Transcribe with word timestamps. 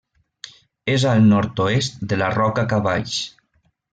És 0.93 1.05
al 1.09 1.27
nord-oest 1.33 2.01
de 2.13 2.19
la 2.23 2.31
Roca 2.39 2.65
Cavalls. 2.75 3.21